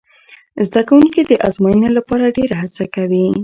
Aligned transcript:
زده 0.67 0.81
کوونکي 0.89 1.21
د 1.25 1.31
ازموینې 1.47 1.89
لپاره 1.97 2.33
ډېره 2.37 2.55
هڅه 2.61 2.85
کوي. 2.95 3.27